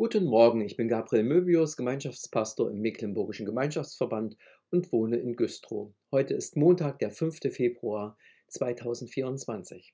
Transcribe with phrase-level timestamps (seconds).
[0.00, 4.34] Guten Morgen, ich bin Gabriel Möbius, Gemeinschaftspastor im Mecklenburgischen Gemeinschaftsverband
[4.70, 5.92] und wohne in Güstrow.
[6.10, 7.38] Heute ist Montag, der 5.
[7.52, 8.16] Februar
[8.46, 9.92] 2024.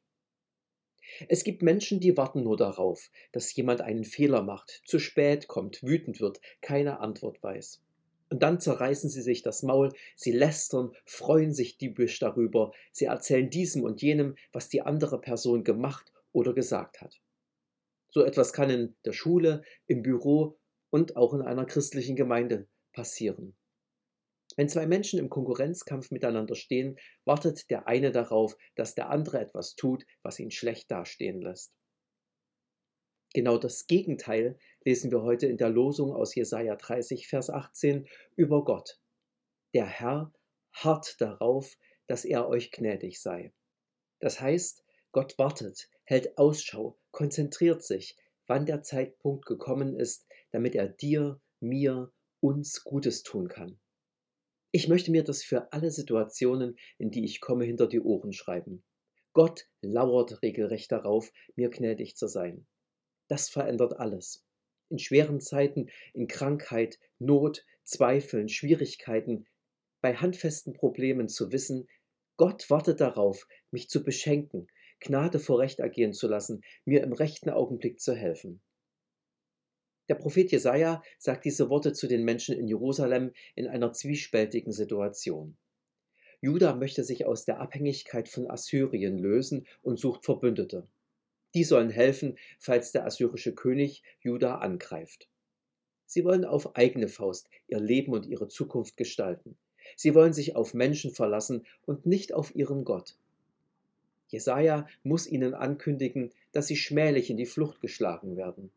[1.29, 5.83] Es gibt Menschen, die warten nur darauf, dass jemand einen Fehler macht, zu spät kommt,
[5.83, 7.83] wütend wird, keine Antwort weiß.
[8.31, 13.51] Und dann zerreißen sie sich das Maul, sie lästern, freuen sich diebisch darüber, sie erzählen
[13.51, 17.20] diesem und jenem, was die andere Person gemacht oder gesagt hat.
[18.11, 20.59] So etwas kann in der Schule, im Büro
[20.91, 23.56] und auch in einer christlichen Gemeinde passieren.
[24.56, 29.74] Wenn zwei Menschen im Konkurrenzkampf miteinander stehen, wartet der eine darauf, dass der andere etwas
[29.74, 31.74] tut, was ihn schlecht dastehen lässt.
[33.34, 38.64] Genau das Gegenteil lesen wir heute in der Losung aus Jesaja 30, Vers 18 über
[38.64, 38.98] Gott.
[39.75, 40.33] Der Herr
[40.73, 43.52] harrt darauf, dass er euch gnädig sei.
[44.20, 48.15] Das heißt, Gott wartet, hält Ausschau, konzentriert sich,
[48.47, 53.81] wann der Zeitpunkt gekommen ist, damit er dir, mir, uns Gutes tun kann.
[54.70, 58.84] Ich möchte mir das für alle Situationen, in die ich komme, hinter die Ohren schreiben.
[59.33, 62.67] Gott lauert regelrecht darauf, mir gnädig zu sein.
[63.28, 64.45] Das verändert alles.
[64.91, 69.47] In schweren Zeiten, in Krankheit, Not, Zweifeln, Schwierigkeiten,
[70.03, 71.89] bei handfesten Problemen zu wissen,
[72.36, 74.67] Gott wartet darauf, mich zu beschenken,
[75.00, 78.61] Gnade vor Recht ergehen zu lassen, mir im rechten Augenblick zu helfen.
[80.08, 85.56] Der Prophet Jesaja sagt diese Worte zu den Menschen in Jerusalem in einer zwiespältigen Situation.
[86.41, 90.86] Juda möchte sich aus der Abhängigkeit von Assyrien lösen und sucht Verbündete.
[91.55, 95.28] Die sollen helfen, falls der assyrische König Juda angreift.
[96.05, 99.58] Sie wollen auf eigene Faust ihr Leben und ihre Zukunft gestalten.
[99.97, 103.17] Sie wollen sich auf Menschen verlassen und nicht auf ihren Gott.
[104.28, 108.70] Jesaja muss ihnen ankündigen, dass sie schmählich in die Flucht geschlagen werden.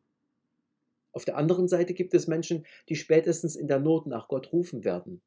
[1.11, 4.83] Auf der anderen Seite gibt es Menschen, die spätestens in der Not nach Gott rufen
[4.83, 5.21] werden.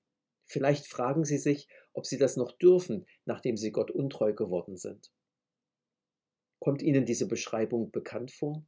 [0.47, 5.11] Vielleicht fragen sie sich, ob sie das noch dürfen, nachdem sie Gott untreu geworden sind.
[6.61, 8.65] Kommt Ihnen diese Beschreibung bekannt vor?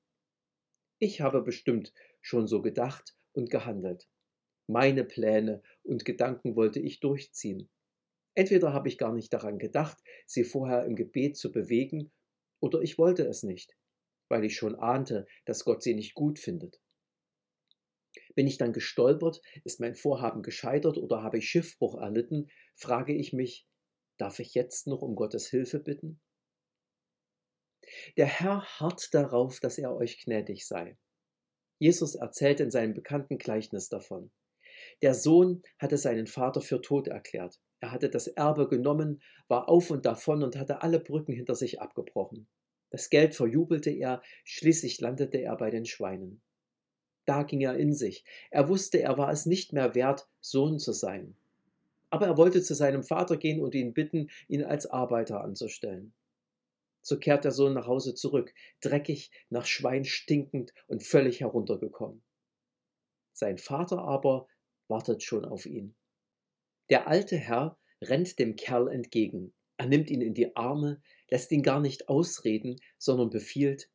[0.98, 4.08] Ich habe bestimmt schon so gedacht und gehandelt.
[4.66, 7.68] Meine Pläne und Gedanken wollte ich durchziehen.
[8.34, 12.12] Entweder habe ich gar nicht daran gedacht, sie vorher im Gebet zu bewegen,
[12.60, 13.76] oder ich wollte es nicht,
[14.28, 16.80] weil ich schon ahnte, dass Gott sie nicht gut findet.
[18.34, 23.32] Bin ich dann gestolpert, ist mein Vorhaben gescheitert oder habe ich Schiffbruch erlitten, frage ich
[23.32, 23.68] mich,
[24.18, 26.20] darf ich jetzt noch um Gottes Hilfe bitten?
[28.16, 30.96] Der Herr harrt darauf, dass er euch gnädig sei.
[31.78, 34.30] Jesus erzählt in seinem bekannten Gleichnis davon.
[35.02, 37.60] Der Sohn hatte seinen Vater für tot erklärt.
[37.80, 41.80] Er hatte das Erbe genommen, war auf und davon und hatte alle Brücken hinter sich
[41.80, 42.46] abgebrochen.
[42.90, 46.40] Das Geld verjubelte er, schließlich landete er bei den Schweinen.
[47.26, 48.24] Da ging er in sich.
[48.50, 51.36] Er wusste, er war es nicht mehr wert, Sohn zu sein.
[52.10, 56.12] Aber er wollte zu seinem Vater gehen und ihn bitten, ihn als Arbeiter anzustellen.
[57.02, 62.22] So kehrt der Sohn nach Hause zurück, dreckig, nach Schwein stinkend und völlig heruntergekommen.
[63.32, 64.46] Sein Vater aber
[64.88, 65.94] wartet schon auf ihn.
[66.90, 69.52] Der alte Herr rennt dem Kerl entgegen.
[69.76, 71.00] Er nimmt ihn in die Arme,
[71.30, 73.90] lässt ihn gar nicht ausreden, sondern befiehlt,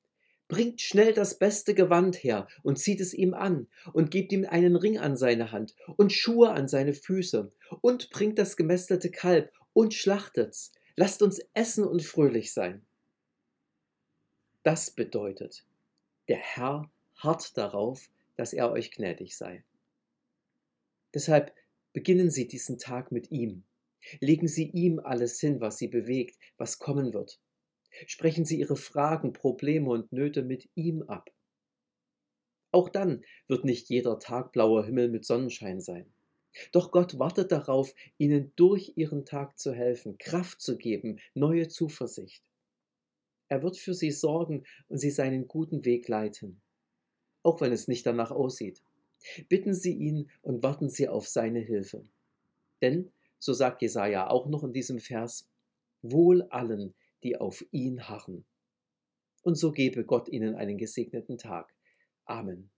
[0.50, 4.76] bringt schnell das beste Gewand her und zieht es ihm an und gebt ihm einen
[4.76, 7.52] Ring an seine Hand und Schuhe an seine Füße
[7.82, 10.74] und bringt das gemästete Kalb und schlachtet's.
[10.96, 12.86] Lasst uns essen und fröhlich sein.
[14.64, 15.66] Das bedeutet,
[16.28, 19.64] der Herr harrt darauf, dass er euch gnädig sei.
[21.14, 21.54] Deshalb
[21.94, 23.64] beginnen Sie diesen Tag mit ihm.
[24.20, 27.40] Legen Sie ihm alles hin, was Sie bewegt, was kommen wird.
[28.06, 31.32] Sprechen Sie Ihre Fragen, Probleme und Nöte mit ihm ab.
[32.72, 36.14] Auch dann wird nicht jeder Tag blauer Himmel mit Sonnenschein sein.
[36.72, 42.44] Doch Gott wartet darauf, Ihnen durch Ihren Tag zu helfen, Kraft zu geben, neue Zuversicht.
[43.48, 46.62] Er wird für Sie sorgen und Sie seinen guten Weg leiten,
[47.44, 48.84] auch wenn es nicht danach aussieht.
[49.48, 52.08] Bitten Sie ihn und warten Sie auf seine Hilfe.
[52.82, 55.50] Denn, so sagt Jesaja auch noch in diesem Vers,
[56.02, 56.94] wohl allen,
[57.24, 58.46] die auf ihn harren.
[59.44, 61.74] Und so gebe Gott ihnen einen gesegneten Tag.
[62.26, 62.70] Amen.